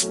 [0.00, 0.08] Good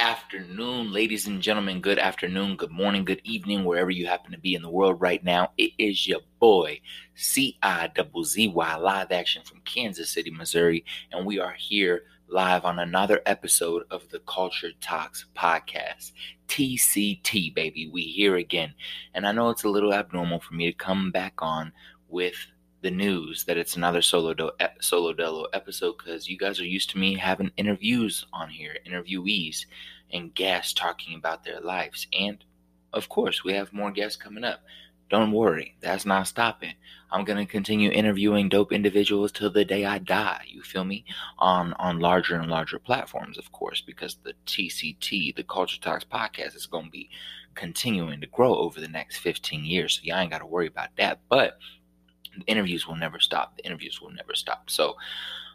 [0.00, 1.80] afternoon, ladies and gentlemen.
[1.80, 5.22] Good afternoon, good morning, good evening, wherever you happen to be in the world right
[5.22, 5.52] now.
[5.58, 6.80] It is your boy,
[7.14, 7.88] C I
[8.24, 13.20] Z Y, live action from Kansas City, Missouri, and we are here live on another
[13.24, 16.12] episode of the Culture Talks podcast.
[16.48, 17.88] TCT, baby.
[17.92, 18.74] We here again.
[19.14, 21.72] And I know it's a little abnormal for me to come back on
[22.08, 22.34] with
[22.82, 24.50] the news that it's another solo do-
[24.80, 29.66] solo dolo episode because you guys are used to me having interviews on here, interviewees
[30.12, 32.06] and guests talking about their lives.
[32.18, 32.44] And
[32.92, 34.60] of course, we have more guests coming up.
[35.08, 36.74] Don't worry, that's not stopping.
[37.10, 40.46] I'm gonna continue interviewing dope individuals till the day I die.
[40.48, 41.04] You feel me?
[41.38, 46.56] On on larger and larger platforms, of course, because the TCT, the Culture Talks podcast,
[46.56, 47.08] is gonna be
[47.54, 49.94] continuing to grow over the next 15 years.
[49.94, 51.20] So y'all ain't gotta worry about that.
[51.28, 51.58] But
[52.36, 53.56] the interviews will never stop.
[53.56, 54.68] The interviews will never stop.
[54.68, 54.96] So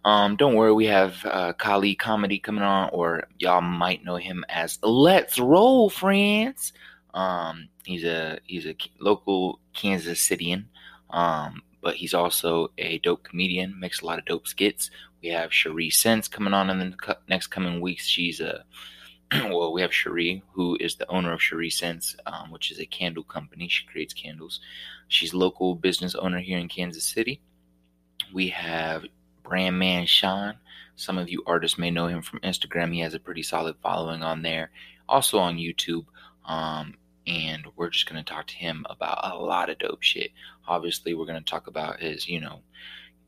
[0.03, 4.43] um, don't worry, we have uh, Kali Comedy coming on, or y'all might know him
[4.49, 6.73] as Let's Roll Friends.
[7.13, 10.65] Um, he's a he's a local Kansas Cityan,
[11.09, 13.79] um, but he's also a dope comedian.
[13.79, 14.91] Makes a lot of dope skits.
[15.21, 18.05] We have Cherie Sense coming on in the next coming weeks.
[18.05, 18.63] She's a
[19.49, 22.85] well, we have Cherie, who is the owner of Cherie Sense, um, which is a
[22.85, 23.67] candle company.
[23.67, 24.59] She creates candles.
[25.07, 27.41] She's local business owner here in Kansas City.
[28.33, 29.05] We have
[29.43, 30.55] brand man Sean.
[30.95, 32.93] Some of you artists may know him from Instagram.
[32.93, 34.71] He has a pretty solid following on there.
[35.07, 36.05] Also on YouTube.
[36.45, 36.95] Um,
[37.27, 40.31] and we're just going to talk to him about a lot of dope shit.
[40.67, 42.61] Obviously, we're going to talk about his, you know,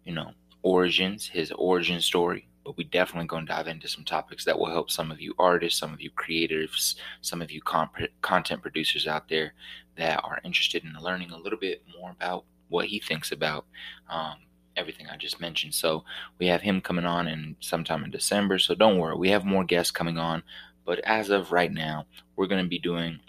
[0.04, 4.46] you know, origins, his origin story, but we definitely going to dive into some topics
[4.46, 8.10] that will help some of you artists, some of you creatives, some of you comp-
[8.22, 9.54] content producers out there
[9.98, 13.66] that are interested in learning a little bit more about what he thinks about
[14.10, 14.36] um,
[14.76, 15.74] everything I just mentioned.
[15.74, 16.04] So
[16.40, 18.58] we have him coming on in sometime in December.
[18.58, 20.44] So don't worry, we have more guests coming on.
[20.86, 23.20] But as of right now, we're going to be doing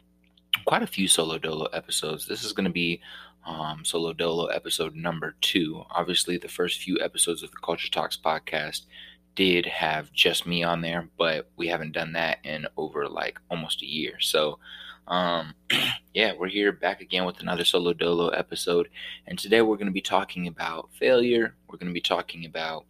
[0.64, 2.26] quite a few solo dolo episodes.
[2.26, 3.00] This is going to be
[3.46, 5.84] um, solo dolo episode number two.
[5.90, 8.82] Obviously, the first few episodes of the Culture Talks podcast
[9.34, 13.82] did have just me on there, but we haven't done that in over like almost
[13.82, 14.20] a year.
[14.20, 14.58] So,
[15.08, 15.54] um,
[16.14, 18.88] yeah, we're here back again with another solo dolo episode,
[19.26, 21.54] and today we're going to be talking about failure.
[21.68, 22.84] We're going to be talking about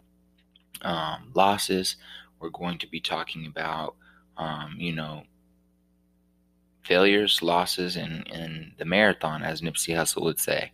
[0.82, 1.96] um, losses.
[2.38, 3.96] We're going to be talking about,
[4.36, 5.24] um, you know,
[6.84, 10.70] failures, losses, and in the marathon, as Nipsey Hussle would say.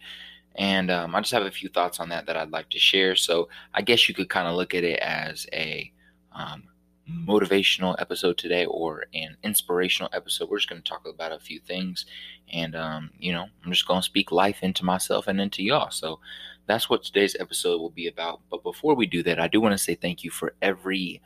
[0.57, 3.15] And um, I just have a few thoughts on that that I'd like to share.
[3.17, 5.91] So I guess you could kind of look at it as a
[6.33, 6.65] um,
[7.09, 10.51] motivational episode today or an inspirational episode.
[10.51, 12.07] We're just going to talk about a few things.
[12.53, 15.91] And, um, you know, I'm just going to speak life into myself and into y'all.
[15.91, 16.19] So
[16.67, 18.41] that's what today's episode will be about.
[18.51, 21.23] But before we do that, I do want to say thank you for every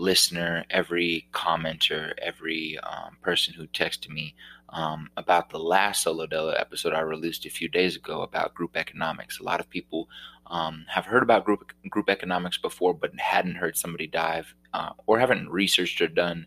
[0.00, 4.34] listener, every commenter, every um, person who texted me
[4.70, 8.76] um, about the last Solo Dolo episode I released a few days ago about group
[8.76, 9.38] economics.
[9.38, 10.08] A lot of people
[10.46, 15.18] um, have heard about group group economics before, but hadn't heard somebody dive uh, or
[15.18, 16.46] haven't researched or done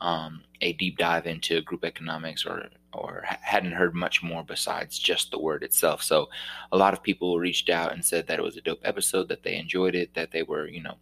[0.00, 5.30] um, a deep dive into group economics or or hadn't heard much more besides just
[5.30, 6.02] the word itself.
[6.02, 6.28] So
[6.70, 9.42] a lot of people reached out and said that it was a dope episode, that
[9.42, 10.96] they enjoyed it, that they were, you know,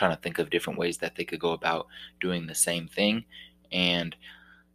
[0.00, 1.86] trying to think of different ways that they could go about
[2.20, 3.22] doing the same thing.
[3.70, 4.16] And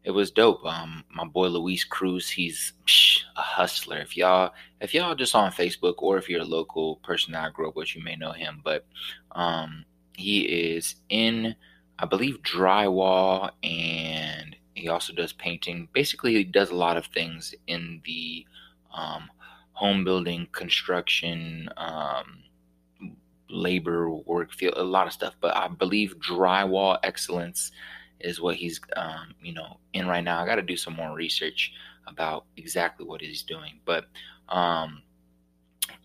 [0.03, 0.63] it was dope.
[0.63, 3.97] Um, my boy Luis Cruz, he's psh, a hustler.
[3.97, 7.49] If y'all, if y'all just on Facebook or if you're a local person that I
[7.49, 8.61] grew up with, you may know him.
[8.63, 8.85] But
[9.31, 11.55] um, he is in,
[11.97, 15.89] I believe, drywall, and he also does painting.
[15.91, 18.45] Basically, he does a lot of things in the
[18.95, 19.31] um,
[19.71, 22.43] home building, construction, um,
[23.50, 25.35] labor work field, a lot of stuff.
[25.39, 27.72] But I believe drywall excellence
[28.19, 30.41] is what he's um, you know in right now.
[30.41, 31.73] I got to do some more research
[32.07, 34.05] about exactly what he's doing, but
[34.49, 35.02] um,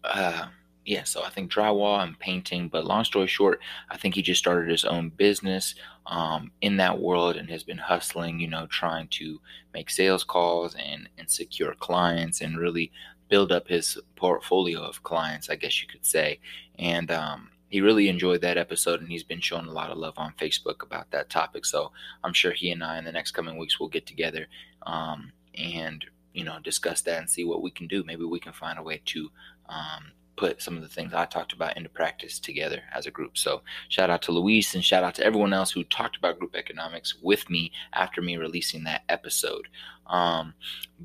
[0.04, 0.46] uh,
[0.84, 1.04] yeah.
[1.04, 2.68] So I think drywall and painting.
[2.68, 3.60] But long story short,
[3.90, 5.74] I think he just started his own business
[6.06, 8.40] um, in that world and has been hustling.
[8.40, 9.40] You know, trying to
[9.74, 12.90] make sales calls and and secure clients and really
[13.30, 16.40] build up his portfolio of clients, I guess you could say.
[16.78, 20.14] And um, he really enjoyed that episode and he's been showing a lot of love
[20.18, 21.64] on Facebook about that topic.
[21.64, 21.92] So
[22.24, 24.48] I'm sure he and I in the next coming weeks will get together
[24.84, 28.04] um, and you know discuss that and see what we can do.
[28.04, 29.30] Maybe we can find a way to
[29.68, 33.36] um, put some of the things I talked about into practice together as a group.
[33.36, 33.60] So
[33.90, 37.14] shout out to Luis and shout out to everyone else who talked about group economics
[37.20, 39.68] with me after me releasing that episode.
[40.06, 40.54] Um,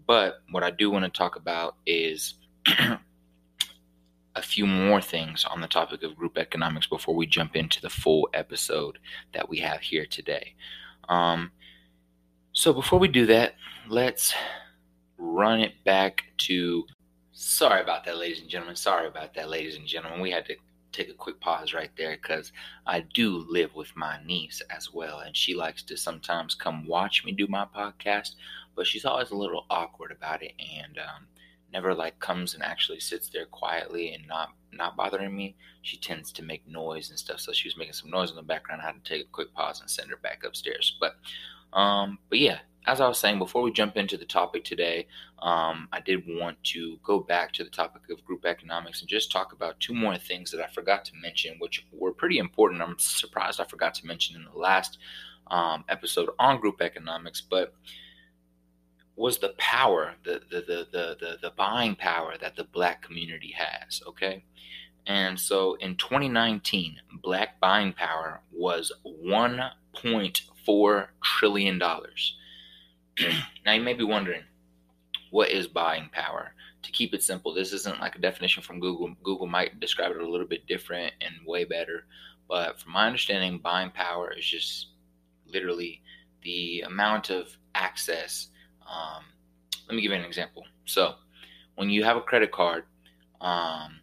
[0.08, 2.36] but what I do want to talk about is
[4.36, 7.90] a few more things on the topic of group economics before we jump into the
[7.90, 9.00] full episode
[9.34, 10.56] that we have here today.
[11.10, 11.52] Um,
[12.54, 13.56] so before we do that,
[13.90, 14.34] let's
[15.18, 16.86] run it back to.
[17.38, 18.78] Sorry about that, ladies and gentlemen.
[18.78, 20.22] Sorry about that, ladies and gentlemen.
[20.22, 20.56] We had to
[20.94, 22.54] take a quick pause right there because
[22.88, 27.26] I do live with my niece as well, and she likes to sometimes come watch
[27.26, 28.36] me do my podcast,
[28.74, 31.28] but she's always a little awkward about it and um,
[31.74, 35.58] never like comes and actually sits there quietly and not not bothering me.
[35.82, 38.44] She tends to make noise and stuff, so she was making some noise in the
[38.44, 38.82] background.
[38.82, 41.18] I had to take a quick pause and send her back upstairs, but
[41.78, 45.08] um, but yeah, as I was saying, before we jump into the topic today,
[45.40, 49.32] um, I did want to go back to the topic of group economics and just
[49.32, 52.82] talk about two more things that I forgot to mention, which were pretty important.
[52.82, 55.00] I'm surprised I forgot to mention in the last
[55.48, 57.74] um, episode on group economics, but
[59.16, 63.56] was the power, the, the the, the the the buying power that the black community
[63.56, 64.04] has.
[64.08, 64.44] Okay,
[65.08, 72.38] and so in 2019, black buying power was 1.4 trillion dollars.
[73.66, 74.44] now you may be wondering,
[75.32, 76.54] what is buying power?
[76.84, 79.16] To keep it simple, this isn't like a definition from Google.
[79.24, 82.06] Google might describe it a little bit different and way better.
[82.48, 84.90] But from my understanding, buying power is just
[85.48, 86.02] literally
[86.44, 88.50] the amount of access.
[88.82, 89.24] Um,
[89.88, 90.64] let me give you an example.
[90.86, 91.16] So,
[91.76, 92.84] when you have a credit card,
[93.42, 94.00] um,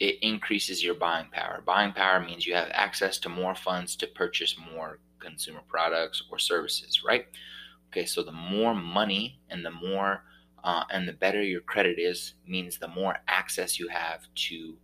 [0.00, 1.62] it increases your buying power.
[1.64, 6.38] Buying power means you have access to more funds to purchase more consumer products or
[6.38, 7.26] services, right?
[7.88, 10.24] Okay, so the more money and the more
[10.64, 14.76] uh, and the better your credit is means the more access you have to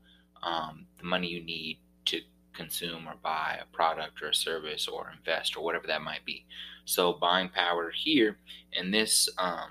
[0.42, 2.20] um, the money you need to
[2.52, 6.46] consume or buy a product or a service or invest or whatever that might be.
[6.84, 8.38] So buying power here
[8.72, 9.70] in this um,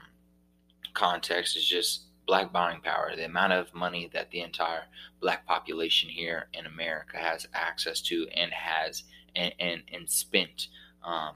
[0.94, 4.84] context is just black buying power, the amount of money that the entire
[5.22, 9.04] black population here in America has access to and has
[9.36, 10.68] and and, and spent.
[11.04, 11.36] Um,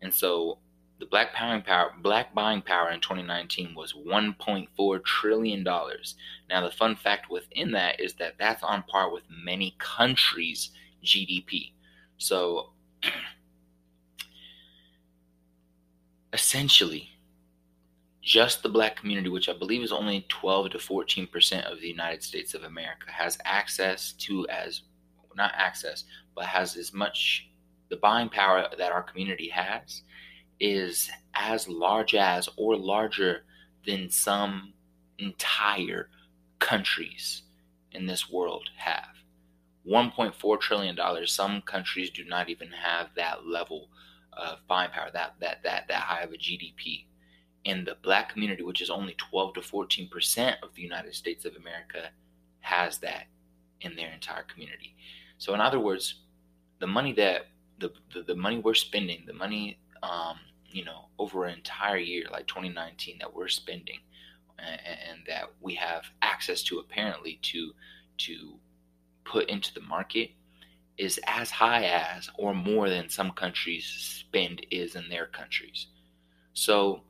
[0.00, 0.58] and so
[1.02, 6.14] the black buying power, black buying power in 2019 was 1.4 trillion dollars.
[6.48, 10.70] Now, the fun fact within that is that that's on par with many countries'
[11.04, 11.72] GDP.
[12.18, 12.70] So,
[16.32, 17.08] essentially,
[18.22, 21.88] just the black community, which I believe is only 12 to 14 percent of the
[21.88, 24.82] United States of America, has access to as
[25.34, 26.04] not access,
[26.36, 27.48] but has as much
[27.88, 30.02] the buying power that our community has
[30.62, 33.42] is as large as or larger
[33.84, 34.72] than some
[35.18, 36.08] entire
[36.60, 37.42] countries
[37.90, 39.08] in this world have.
[39.84, 40.96] $1.4 trillion.
[41.26, 43.88] Some countries do not even have that level
[44.34, 47.06] of buying power, that that that that high of a GDP.
[47.66, 51.44] And the black community, which is only 12 to 14 percent of the United States
[51.44, 52.10] of America,
[52.60, 53.26] has that
[53.80, 54.94] in their entire community.
[55.38, 56.20] So, in other words,
[56.78, 57.48] the money that
[57.80, 60.38] the, the, the money we're spending, the money um,
[60.72, 63.98] you know, over an entire year like 2019 that we're spending
[64.58, 64.80] and,
[65.10, 67.72] and that we have access to apparently to
[68.18, 68.54] to
[69.24, 70.30] put into the market
[70.98, 75.86] is as high as or more than some countries spend is in their countries.
[76.52, 77.02] So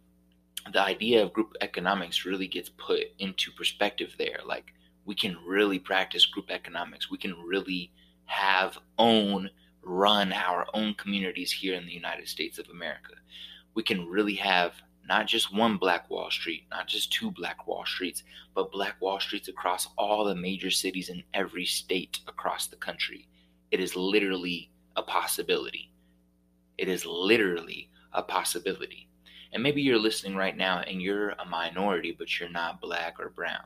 [0.73, 4.39] the idea of group economics really gets put into perspective there.
[4.47, 4.73] Like
[5.05, 7.11] we can really practice group economics.
[7.11, 7.93] We can really
[8.27, 9.51] have own
[9.83, 13.15] run our own communities here in the United States of America
[13.75, 14.75] we can really have
[15.09, 18.23] not just one Black Wall Street, not just two Black Wall Streets,
[18.55, 23.27] but Black Wall Streets across all the major cities in every state across the country.
[23.71, 25.91] It is literally a possibility.
[26.79, 29.09] It is literally a possibility.
[29.53, 33.31] And maybe you're listening right now and you're a minority, but you're not black or
[33.31, 33.65] brown.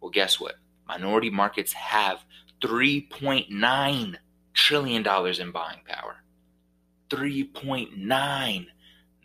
[0.00, 0.56] Well, guess what?
[0.88, 2.24] Minority markets have
[2.60, 4.16] $3.9
[4.54, 6.16] trillion dollars in buying power.
[7.10, 8.66] 3.9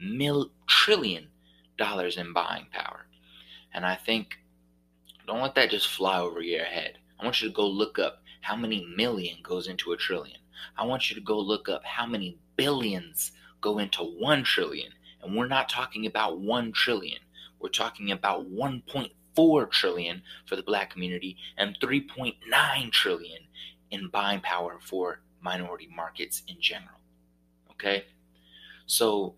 [0.02, 1.28] mil trillion
[1.78, 3.08] dollars in buying power.
[3.74, 4.40] And I think
[5.26, 6.98] don't let that just fly over your head.
[7.20, 10.40] I want you to go look up how many million goes into a trillion.
[10.78, 13.32] I want you to go look up how many billions
[13.62, 14.92] go into 1 trillion.
[15.22, 17.20] And we're not talking about 1 trillion.
[17.60, 23.40] We're talking about 1.4 trillion for the black community and 3.9 trillion
[23.92, 27.00] in buying power for minority markets in general.
[27.72, 28.06] Okay?
[28.86, 29.36] So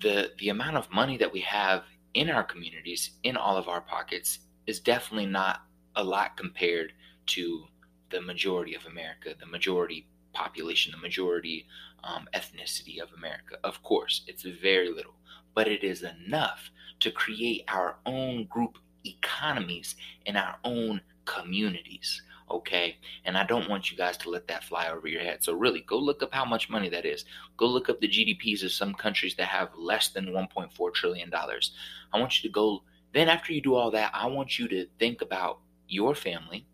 [0.00, 1.84] the the amount of money that we have
[2.14, 5.62] in our communities in all of our pockets is definitely not
[5.96, 6.92] a lot compared
[7.26, 7.64] to
[8.10, 11.66] the majority of America, the majority population, the majority
[12.04, 13.58] um, ethnicity of America.
[13.62, 15.14] Of course, it's very little,
[15.54, 19.96] but it is enough to create our own group economies
[20.26, 22.22] in our own communities.
[22.50, 22.96] Okay.
[23.24, 25.44] And I don't want you guys to let that fly over your head.
[25.44, 27.24] So, really, go look up how much money that is.
[27.56, 31.32] Go look up the GDPs of some countries that have less than $1.4 trillion.
[31.32, 32.82] I want you to go.
[33.12, 36.66] Then, after you do all that, I want you to think about your family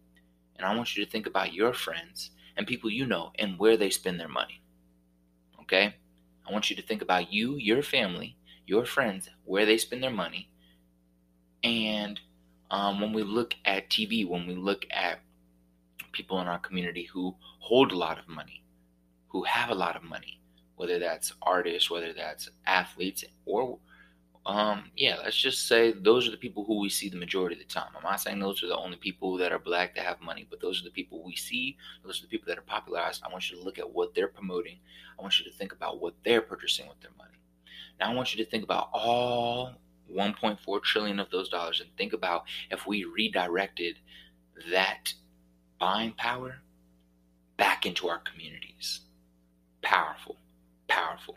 [0.59, 3.77] and I want you to think about your friends and people you know and where
[3.77, 4.63] they spend their money.
[5.63, 5.95] Okay?
[6.47, 10.11] I want you to think about you, your family, your friends, where they spend their
[10.11, 10.49] money.
[11.63, 12.21] And
[12.71, 15.21] um, when we look at TV, when we look at
[16.17, 18.65] people in our community who hold a lot of money,
[19.29, 20.41] who have a lot of money,
[20.77, 23.79] whether that's artists, whether that's athletes, or
[24.47, 27.59] um, yeah, let's just say those are the people who we see the majority of
[27.59, 27.91] the time.
[27.97, 30.61] I'm not saying those are the only people that are black that have money, but
[30.61, 31.77] those are the people we see.
[32.05, 33.23] Those are the people that are popularized.
[33.25, 34.79] I want you to look at what they're promoting.
[35.19, 37.39] I want you to think about what they're purchasing with their money.
[37.99, 39.75] Now I want you to think about all
[40.15, 43.99] 1.4 trillion of those dollars and think about if we redirected
[44.71, 45.13] that
[45.79, 46.59] buying power
[47.57, 49.01] back into our communities.
[49.83, 50.37] Powerful,
[50.89, 51.37] powerful.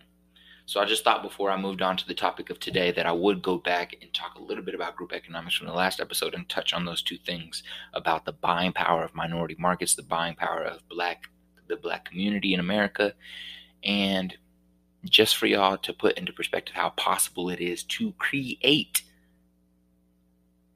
[0.65, 3.11] So I just thought before I moved on to the topic of today that I
[3.11, 6.35] would go back and talk a little bit about group economics from the last episode
[6.35, 10.35] and touch on those two things about the buying power of minority markets, the buying
[10.35, 11.23] power of black
[11.67, 13.13] the black community in America,
[13.83, 14.37] and
[15.05, 19.03] just for y'all to put into perspective how possible it is to create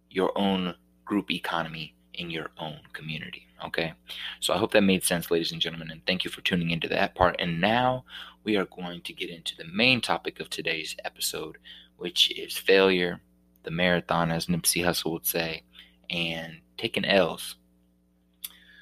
[0.09, 3.47] your own group economy in your own community.
[3.65, 3.93] Okay.
[4.39, 6.87] So I hope that made sense, ladies and gentlemen, and thank you for tuning into
[6.89, 7.35] that part.
[7.39, 8.03] And now
[8.43, 11.57] we are going to get into the main topic of today's episode,
[11.97, 13.21] which is failure,
[13.63, 15.63] the marathon, as Nipsey Hussle would say,
[16.09, 17.55] and taking L's.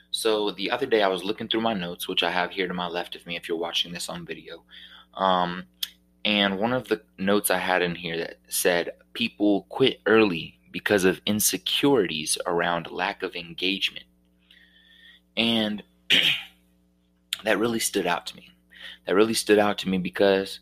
[0.10, 2.74] So the other day I was looking through my notes, which I have here to
[2.74, 4.64] my left of me if you're watching this on video.
[5.14, 5.66] Um,
[6.26, 11.06] and one of the notes I had in here that said people quit early because
[11.06, 14.06] of insecurities around lack of engagement.
[15.38, 15.84] And
[17.44, 18.50] that really stood out to me.
[19.06, 20.60] That really stood out to me because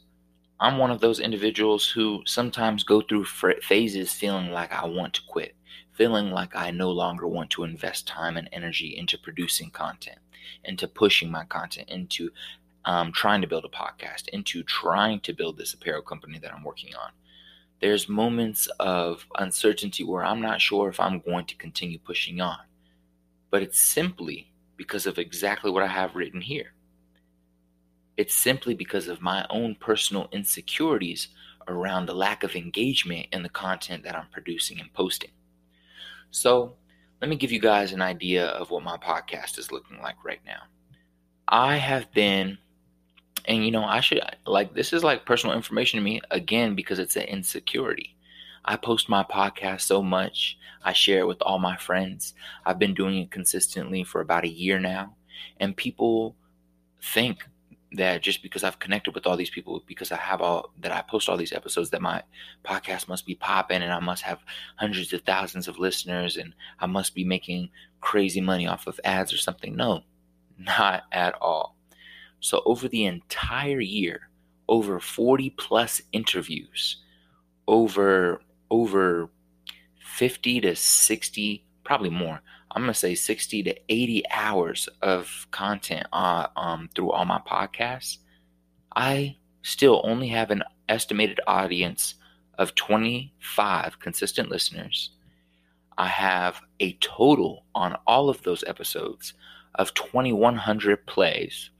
[0.59, 5.21] I'm one of those individuals who sometimes go through phases feeling like I want to
[5.27, 5.55] quit,
[5.93, 10.19] feeling like I no longer want to invest time and energy into producing content,
[10.63, 12.29] into pushing my content, into
[12.85, 16.63] um, trying to build a podcast, into trying to build this apparel company that I'm
[16.63, 17.11] working on
[17.79, 22.59] there's moments of uncertainty where I'm not sure if I'm going to continue pushing on.
[23.49, 26.73] But it's simply because of exactly what I have written here.
[28.15, 31.27] It's simply because of my own personal insecurities
[31.67, 35.31] around the lack of engagement in the content that I'm producing and posting.
[36.31, 36.77] So,
[37.19, 40.39] let me give you guys an idea of what my podcast is looking like right
[40.45, 40.61] now.
[41.49, 42.57] I have been
[43.45, 46.99] and you know i should like this is like personal information to me again because
[46.99, 48.15] it's an insecurity
[48.69, 52.33] i post my podcast so much i share it with all my friends.
[52.65, 55.15] I've been doing it consistently for about a year now.
[55.59, 56.37] And people
[57.03, 57.39] think
[57.91, 61.01] that just because i've connected with all these people because i have all that i
[61.01, 62.21] post all these episodes that my
[62.63, 64.39] podcast must be popping and i must have
[64.75, 67.67] hundreds of thousands of listeners and i must be making
[67.99, 69.75] crazy money off of ads or something.
[69.75, 70.03] No
[70.59, 71.75] not at all.
[72.41, 74.29] So, over the entire year,
[74.67, 76.97] over 40 plus interviews,
[77.67, 79.29] over over
[79.99, 82.41] 50 to 60, probably more.
[82.71, 88.17] I'm gonna say 60 to 80 hours of content uh, um, through all my podcasts.
[88.95, 92.15] I still only have an estimated audience
[92.57, 95.11] of 25 consistent listeners.
[95.97, 99.33] I have a total on all of those episodes
[99.75, 101.71] of 2,100 plays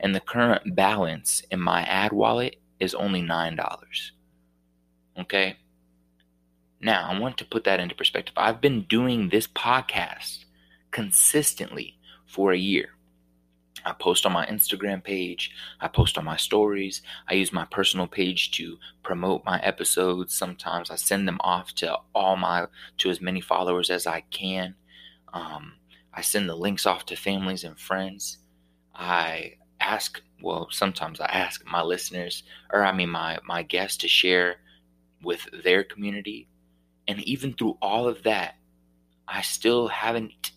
[0.00, 4.10] and the current balance in my ad wallet is only $9.
[5.18, 5.56] Okay?
[6.84, 8.34] Now, I want to put that into perspective.
[8.36, 10.44] I've been doing this podcast
[10.90, 12.90] consistently for a year.
[13.86, 15.50] I post on my Instagram page,
[15.80, 20.36] I post on my stories, I use my personal page to promote my episodes.
[20.36, 22.66] Sometimes I send them off to all my
[22.98, 24.74] to as many followers as I can.
[25.32, 25.76] Um,
[26.12, 28.38] I send the links off to families and friends.
[28.94, 34.08] I ask well sometimes i ask my listeners or i mean my my guests to
[34.08, 34.56] share
[35.20, 36.48] with their community
[37.06, 38.54] and even through all of that
[39.28, 40.52] i still haven't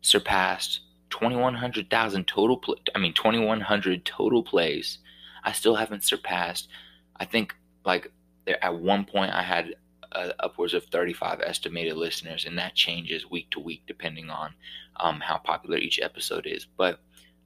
[0.00, 0.80] surpassed
[1.10, 2.60] 2100,000 total
[2.94, 4.98] I mean 2100 total plays
[5.42, 6.68] I still haven't surpassed
[7.16, 7.54] I think
[7.84, 8.12] like
[8.44, 9.74] there at one point I had
[10.12, 14.54] uh, upwards of 35 estimated listeners, and that changes week to week depending on
[14.96, 16.66] um, how popular each episode is.
[16.76, 17.00] But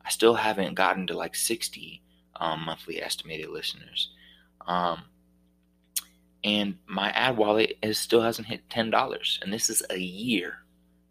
[0.04, 2.02] I still haven't gotten to like 60
[2.36, 4.10] um, monthly estimated listeners.
[4.66, 5.04] Um,
[6.44, 9.42] and my ad wallet is still hasn't hit $10.
[9.42, 10.58] And this is a year,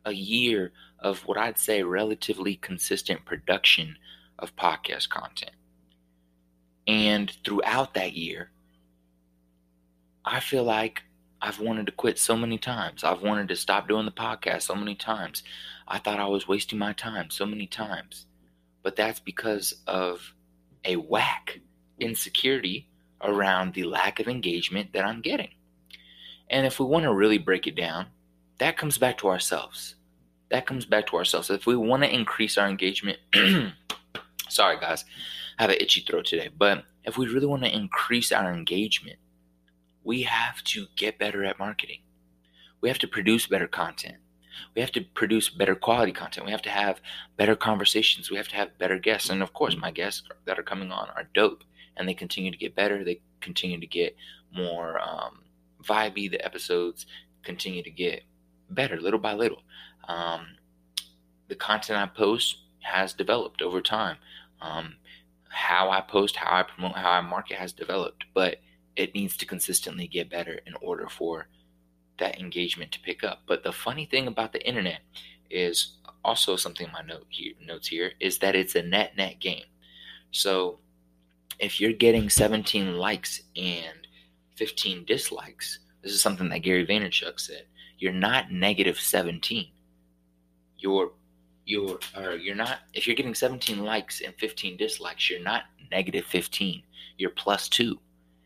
[0.05, 3.97] a year of what I'd say relatively consistent production
[4.37, 5.51] of podcast content.
[6.87, 8.51] And throughout that year,
[10.25, 11.03] I feel like
[11.41, 13.03] I've wanted to quit so many times.
[13.03, 15.43] I've wanted to stop doing the podcast so many times.
[15.87, 18.25] I thought I was wasting my time so many times.
[18.83, 20.33] But that's because of
[20.83, 21.59] a whack
[21.99, 22.87] insecurity
[23.23, 25.49] around the lack of engagement that I'm getting.
[26.49, 28.07] And if we want to really break it down,
[28.59, 29.95] that comes back to ourselves.
[30.49, 31.49] That comes back to ourselves.
[31.49, 33.19] If we want to increase our engagement,
[34.49, 35.05] sorry guys,
[35.57, 39.17] I have an itchy throat today, but if we really want to increase our engagement,
[40.03, 42.01] we have to get better at marketing.
[42.81, 44.17] We have to produce better content.
[44.75, 46.45] We have to produce better quality content.
[46.45, 47.01] We have to have
[47.37, 48.29] better conversations.
[48.29, 49.29] We have to have better guests.
[49.29, 51.63] And of course, my guests that are coming on are dope
[51.97, 53.03] and they continue to get better.
[53.03, 54.15] They continue to get
[54.55, 55.39] more um,
[55.83, 56.29] vibey.
[56.29, 57.05] The episodes
[57.43, 58.23] continue to get
[58.69, 59.61] better little by little.
[60.07, 60.57] Um,
[61.47, 64.17] the content I post has developed over time.
[64.61, 64.95] Um,
[65.49, 68.57] how I post, how I promote, how I market has developed, but
[68.95, 71.47] it needs to consistently get better in order for
[72.19, 73.41] that engagement to pick up.
[73.47, 75.01] But the funny thing about the internet
[75.49, 79.65] is also something my note here, notes here is that it's a net net game.
[80.31, 80.79] So
[81.61, 84.07] if you're getting 17 likes and
[84.55, 87.65] 15 dislikes, this is something that Gary Vaynerchuk said.
[87.99, 89.67] You're not negative 17.
[90.77, 91.11] You're
[91.63, 96.25] you're or you're not if you're getting 17 likes and 15 dislikes, you're not negative
[96.25, 96.81] 15.
[97.17, 97.99] You're plus 2.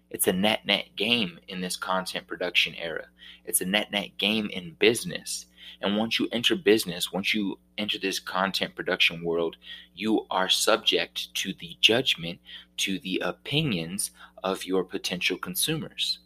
[0.10, 3.06] It's a net net game in this content production era.
[3.46, 5.46] It's a net net game in business.
[5.82, 9.58] And once you enter business, once you enter this content production world,
[9.96, 12.40] you are subject to the judgment,
[12.78, 14.12] to the opinions
[14.44, 16.20] of your potential consumers.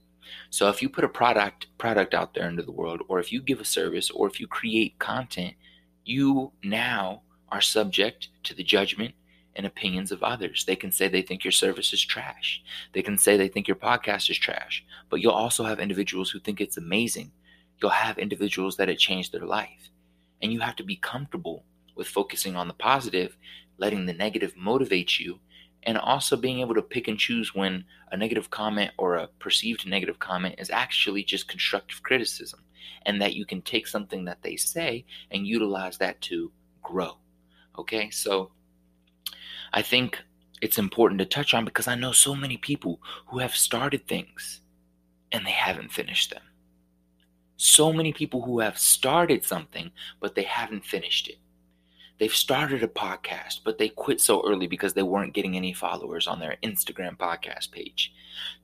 [0.50, 3.42] So if you put a product product out there into the world or if you
[3.42, 5.56] give a service or if you create content,
[6.06, 9.14] you now are subject to the judgment
[9.56, 10.66] and opinions of others.
[10.66, 12.64] They can say they think your service is trash.
[12.94, 14.86] They can say they think your podcast is trash.
[15.10, 17.32] But you'll also have individuals who think it's amazing
[17.82, 19.90] you'll have individuals that it changed their life.
[20.42, 21.64] And you have to be comfortable
[21.96, 23.38] with focusing on the positive,
[23.78, 25.40] letting the negative motivate you,
[25.84, 29.88] and also being able to pick and choose when a negative comment or a perceived
[29.88, 32.62] negative comment is actually just constructive criticism,
[33.06, 37.18] and that you can take something that they say and utilize that to grow.
[37.78, 38.52] Okay, so
[39.72, 40.20] I think
[40.62, 44.62] it's important to touch on because I know so many people who have started things
[45.32, 46.42] and they haven't finished them
[47.62, 49.92] so many people who have started something,
[50.22, 51.40] but they haven't finished it.
[52.18, 56.26] They've started a podcast, but they quit so early because they weren't getting any followers
[56.26, 58.14] on their Instagram podcast page.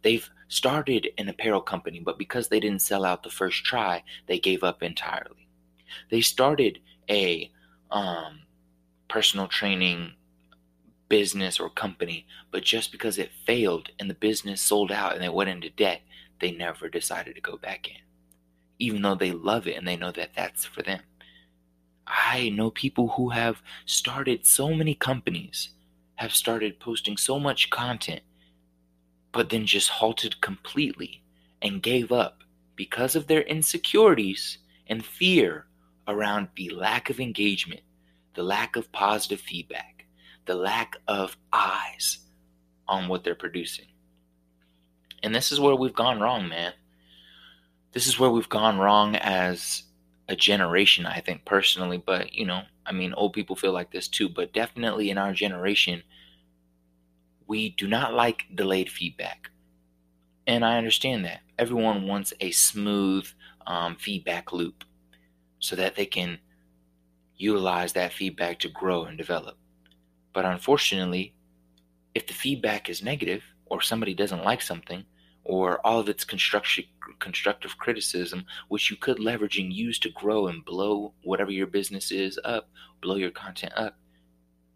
[0.01, 4.39] They've started an apparel company, but because they didn't sell out the first try, they
[4.39, 5.49] gave up entirely.
[6.09, 6.79] They started
[7.09, 7.51] a
[7.91, 8.43] um,
[9.09, 10.13] personal training
[11.09, 15.27] business or company, but just because it failed and the business sold out and they
[15.27, 15.99] went into debt,
[16.39, 18.04] they never decided to go back in
[18.79, 21.01] even though they love it and they know that that's for them.
[22.07, 25.69] I know people who have started so many companies,
[26.15, 28.21] have started posting so much content,
[29.31, 31.23] but then just halted completely
[31.61, 32.43] and gave up
[32.75, 35.65] because of their insecurities and fear
[36.07, 37.81] around the lack of engagement,
[38.35, 40.05] the lack of positive feedback,
[40.45, 42.19] the lack of eyes
[42.87, 43.87] on what they're producing.
[45.23, 46.73] And this is where we've gone wrong, man
[47.95, 49.83] this is where we've gone wrong as
[50.27, 51.97] a generation, I think personally.
[51.97, 54.27] But, you know, I mean, old people feel like this too.
[54.27, 56.03] But definitely in our generation,
[57.47, 59.49] we do not like delayed feedback.
[60.45, 61.39] And I understand that.
[61.57, 63.25] Everyone wants a smooth
[63.65, 64.83] um, feedback loop
[65.59, 66.39] so that they can
[67.37, 69.57] utilize that feedback to grow and develop.
[70.33, 71.33] But unfortunately,
[72.13, 75.05] if the feedback is negative or somebody doesn't like something,
[75.45, 76.83] or all of its construction,
[77.19, 82.11] constructive criticism, which you could leverage and use to grow and blow whatever your business
[82.11, 82.69] is up,
[83.01, 83.97] blow your content up.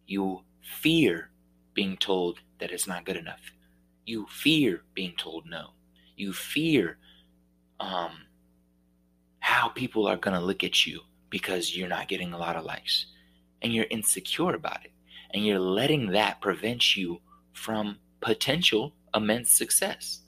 [0.08, 1.32] You fear
[1.74, 3.42] being told that it's not good enough.
[4.06, 5.72] You fear being told no.
[6.16, 6.98] You fear
[7.80, 8.26] um,
[9.40, 12.66] how people are going to look at you because you're not getting a lot of
[12.66, 13.06] likes.
[13.62, 14.92] And you're insecure about it.
[15.32, 17.22] And you're letting that prevent you
[17.54, 20.22] from potential immense success.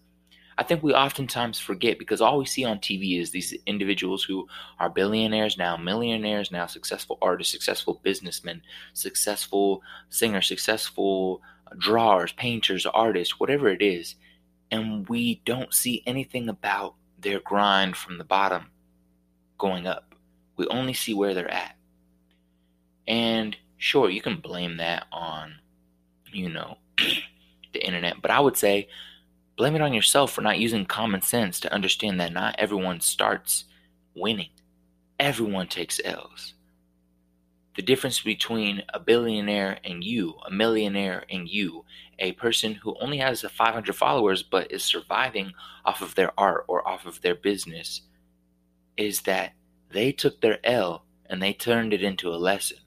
[0.62, 4.48] I think we oftentimes forget because all we see on TV is these individuals who
[4.80, 8.62] are billionaires now, millionaires now, successful artists, successful businessmen,
[8.94, 11.42] successful singers, successful
[11.80, 14.14] drawers, painters, artists, whatever it is.
[14.70, 18.68] And we don't see anything about their grind from the bottom
[19.58, 20.14] going up.
[20.58, 21.76] We only see where they're at.
[23.08, 25.56] And sure, you can blame that on,
[26.32, 26.78] you know,
[27.74, 28.90] the internet, but I would say
[29.58, 33.66] blame it on yourself for not using common sense to understand that not everyone starts
[34.16, 34.50] winning.
[35.20, 36.54] Everyone takes L's.
[37.76, 41.86] The difference between a billionaire and you, a millionaire and you,
[42.20, 45.54] a person who only has 500 followers but is surviving
[45.86, 48.02] off of their art or off of their business,
[48.98, 49.54] is that
[49.90, 52.78] they took their L and they turned it into a lesson.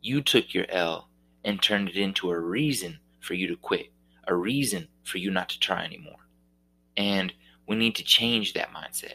[0.00, 1.08] You took your L
[1.44, 3.92] and turned it into a reason for you to quit,
[4.28, 6.26] a reason for you not to try anymore.
[6.96, 7.32] And
[7.66, 9.14] we need to change that mindset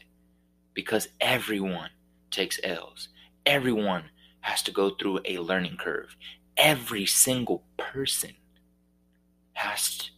[0.73, 1.89] because everyone
[2.31, 3.09] takes L's.
[3.45, 4.05] Everyone
[4.41, 6.15] has to go through a learning curve.
[6.57, 8.31] Every single person
[9.53, 10.11] has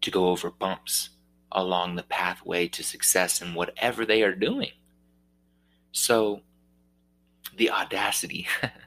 [0.00, 1.10] to go over bumps
[1.52, 4.72] along the pathway to success in whatever they are doing.
[5.92, 6.42] So,
[7.56, 8.46] the audacity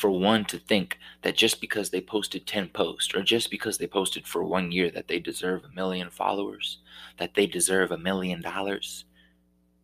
[0.00, 3.86] for one to think that just because they posted 10 posts or just because they
[3.86, 6.78] posted for one year that they deserve a million followers,
[7.18, 9.04] that they deserve a million dollars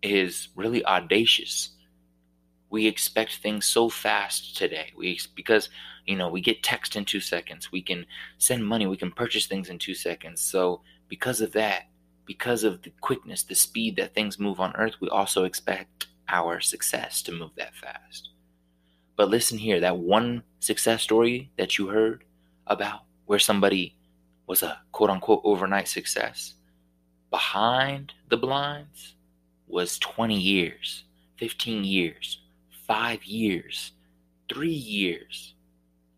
[0.03, 1.71] is really audacious.
[2.71, 4.93] We expect things so fast today.
[4.97, 5.69] We because
[6.07, 7.71] you know, we get text in 2 seconds.
[7.71, 8.07] We can
[8.39, 10.41] send money, we can purchase things in 2 seconds.
[10.41, 11.89] So, because of that,
[12.25, 16.61] because of the quickness, the speed that things move on earth, we also expect our
[16.61, 18.31] success to move that fast.
[19.17, 22.25] But listen here that one success story that you heard
[22.67, 23.97] about where somebody
[24.47, 26.55] was a quote unquote overnight success
[27.31, 29.15] behind the blinds
[29.67, 31.05] was 20 years,
[31.39, 32.41] 15 years,
[32.87, 33.93] five years,
[34.53, 35.55] three years,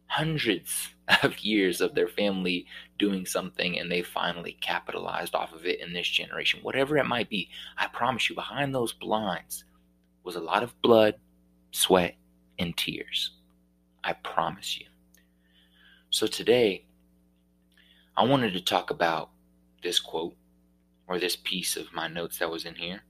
[0.07, 0.89] hundreds
[1.23, 2.67] of years of their family
[2.99, 6.61] doing something and they finally capitalized off of it in this generation.
[6.63, 9.65] Whatever it might be, I promise you, behind those blinds
[10.25, 11.15] was a lot of blood,
[11.71, 12.17] sweat,
[12.59, 13.31] and tears.
[14.05, 14.87] I promise you.
[16.11, 16.85] So today,
[18.16, 19.31] I wanted to talk about
[19.83, 20.37] this quote
[21.07, 23.03] or this piece of my notes that was in here.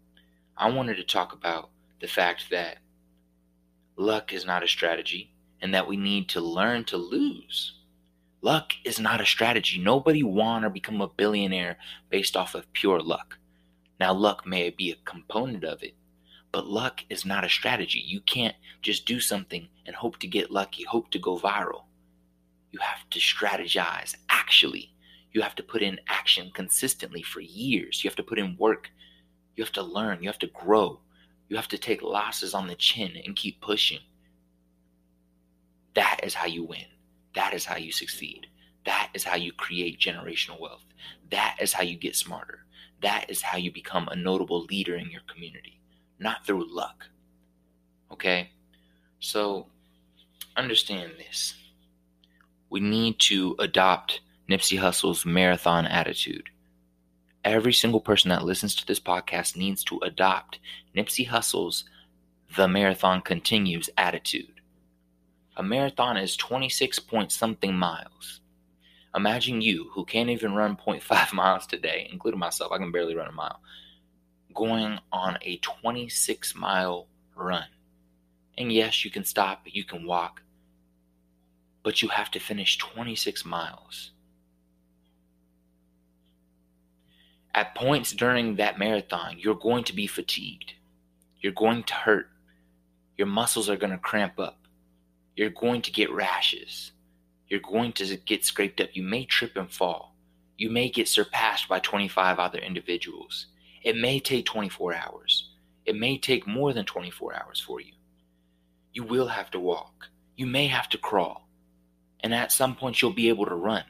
[0.56, 2.78] I wanted to talk about the fact that
[3.96, 7.74] luck is not a strategy and that we need to learn to lose.
[8.40, 9.78] Luck is not a strategy.
[9.78, 11.76] Nobody won or become a billionaire
[12.08, 13.36] based off of pure luck.
[13.98, 15.94] Now, luck may be a component of it,
[16.52, 18.02] but luck is not a strategy.
[18.04, 21.84] You can't just do something and hope to get lucky, hope to go viral.
[22.70, 24.92] You have to strategize actually.
[25.32, 28.02] You have to put in action consistently for years.
[28.02, 28.90] You have to put in work.
[29.56, 30.22] You have to learn.
[30.22, 31.00] You have to grow.
[31.48, 34.00] You have to take losses on the chin and keep pushing.
[35.94, 36.86] That is how you win.
[37.34, 38.46] That is how you succeed.
[38.84, 40.84] That is how you create generational wealth.
[41.30, 42.64] That is how you get smarter.
[43.02, 45.77] That is how you become a notable leader in your community
[46.18, 47.06] not through luck.
[48.12, 48.50] Okay?
[49.20, 49.66] So
[50.56, 51.54] understand this.
[52.70, 56.48] We need to adopt Nipsey Hussle's marathon attitude.
[57.44, 60.58] Every single person that listens to this podcast needs to adopt
[60.94, 61.84] Nipsey Hussle's
[62.56, 64.60] the marathon continues attitude.
[65.56, 68.40] A marathon is 26 point something miles.
[69.14, 73.28] Imagine you, who can't even run 0.5 miles today, including myself, I can barely run
[73.28, 73.60] a mile
[74.54, 77.66] going on a 26 mile run.
[78.56, 80.42] And yes, you can stop, you can walk,
[81.82, 84.10] but you have to finish 26 miles.
[87.54, 90.74] At points during that marathon, you're going to be fatigued.
[91.40, 92.28] You're going to hurt.
[93.16, 94.58] Your muscles are going to cramp up.
[95.36, 96.92] You're going to get rashes.
[97.48, 98.90] You're going to get scraped up.
[98.92, 100.14] You may trip and fall.
[100.56, 103.46] You may get surpassed by 25 other individuals.
[103.82, 105.50] It may take 24 hours.
[105.86, 107.92] It may take more than 24 hours for you.
[108.92, 110.08] You will have to walk.
[110.36, 111.48] You may have to crawl.
[112.20, 113.84] And at some point, you'll be able to run.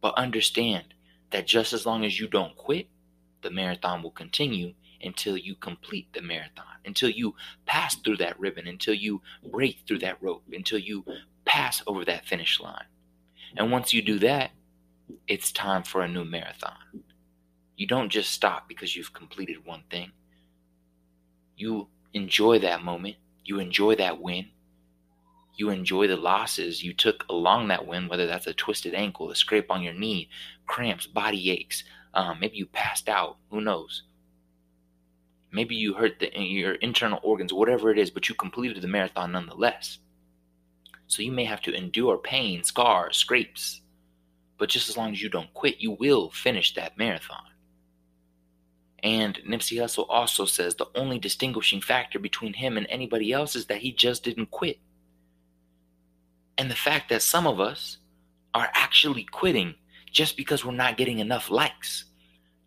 [0.00, 0.94] But understand
[1.30, 2.88] that just as long as you don't quit,
[3.42, 7.34] the marathon will continue until you complete the marathon, until you
[7.66, 11.04] pass through that ribbon, until you break through that rope, until you
[11.44, 12.84] pass over that finish line.
[13.56, 14.50] And once you do that,
[15.28, 16.76] it's time for a new marathon.
[17.76, 20.12] You don't just stop because you've completed one thing.
[21.56, 23.16] You enjoy that moment.
[23.44, 24.46] You enjoy that win.
[25.56, 29.34] You enjoy the losses you took along that win, whether that's a twisted ankle, a
[29.36, 30.28] scrape on your knee,
[30.66, 31.84] cramps, body aches,
[32.14, 33.36] Um, maybe you passed out.
[33.50, 34.04] Who knows?
[35.52, 39.32] Maybe you hurt the, your internal organs, whatever it is, but you completed the marathon
[39.32, 39.98] nonetheless.
[41.06, 43.82] So you may have to endure pain, scars, scrapes.
[44.58, 47.44] But just as long as you don't quit, you will finish that marathon.
[49.02, 53.66] And Nipsey Hussle also says the only distinguishing factor between him and anybody else is
[53.66, 54.78] that he just didn't quit.
[56.58, 57.98] And the fact that some of us
[58.54, 59.74] are actually quitting
[60.10, 62.06] just because we're not getting enough likes,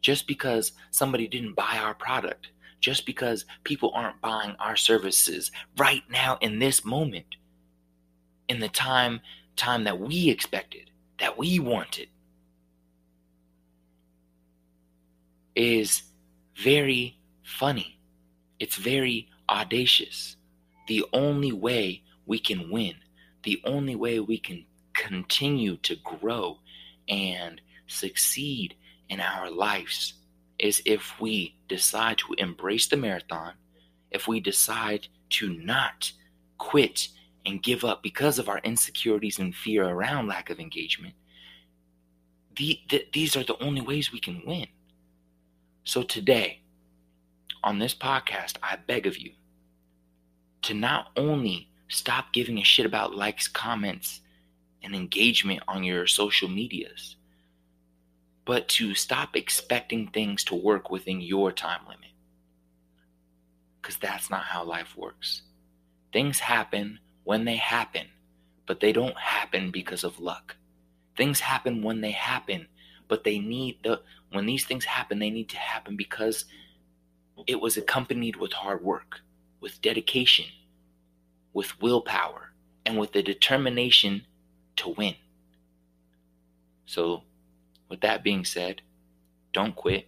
[0.02, 6.04] just because somebody didn't buy our product, just because people aren't buying our services right
[6.12, 7.26] now in this moment,
[8.48, 9.20] in the time
[9.56, 10.90] time that we expected,
[11.20, 12.08] that we wanted,
[15.56, 16.04] is
[16.64, 18.00] very funny.
[18.60, 20.36] It's very audacious.
[20.88, 22.96] The only way we can win,
[23.44, 26.60] the only way we can continue to grow
[27.08, 28.76] and succeed
[29.10, 30.14] in our lives
[30.60, 33.54] is if we decide to embrace the marathon,
[34.12, 36.12] if we decide to not
[36.58, 37.08] quit
[37.46, 41.14] and give up because of our insecurities and fear around lack of engagement,
[42.58, 44.68] the, the, these are the only ways we can win.
[45.90, 46.60] So today,
[47.64, 49.32] on this podcast, I beg of you
[50.62, 54.22] to not only stop giving a shit about likes, comments,
[54.84, 57.16] and engagement on your social medias,
[58.46, 62.12] but to stop expecting things to work within your time limit.
[63.82, 65.42] Because that's not how life works.
[66.14, 68.06] Things happen when they happen,
[68.68, 70.56] but they don't happen because of luck.
[71.18, 72.68] Things happen when they happen,
[73.08, 76.46] but they need the when these things happen, they need to happen because
[77.48, 79.22] it was accompanied with hard work,
[79.60, 80.46] with dedication,
[81.54, 82.52] with willpower,
[82.86, 84.26] and with the determination
[84.76, 85.16] to win.
[86.86, 87.24] So
[87.90, 88.82] with that being said,
[89.54, 90.08] don't quit.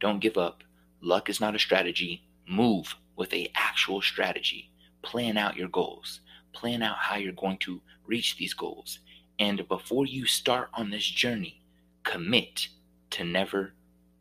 [0.00, 0.62] Don't give up.
[1.00, 2.22] Luck is not a strategy.
[2.48, 4.70] Move with a actual strategy.
[5.02, 6.20] Plan out your goals.
[6.52, 9.00] Plan out how you're going to reach these goals.
[9.38, 11.62] And before you start on this journey,
[12.04, 12.68] commit
[13.12, 13.72] to never,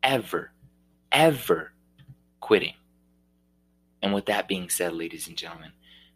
[0.04, 0.52] ever,
[1.12, 1.74] ever
[2.40, 2.74] quitting.
[4.02, 5.72] And with that being said, ladies and gentlemen,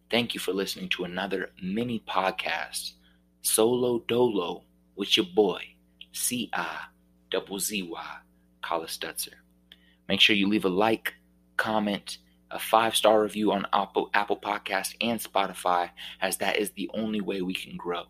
[0.09, 2.93] thank you for listening to another mini podcast,
[3.41, 4.63] Solo Dolo,
[4.95, 5.61] with your boy,
[6.11, 6.85] C I
[7.29, 8.17] double Z Y,
[8.61, 9.35] Collis Stutzer.
[10.07, 11.13] Make sure you leave a like,
[11.57, 12.17] comment,
[12.51, 15.89] a five star review on Apple, Apple Podcast and Spotify,
[16.21, 18.03] as that is the only way we can grow.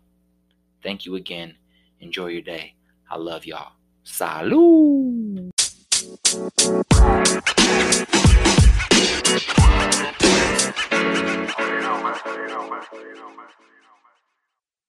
[0.84, 1.56] Thank you again.
[2.00, 2.76] Enjoy your day.
[3.10, 3.74] I love y'all.
[4.06, 5.52] ¡Salud!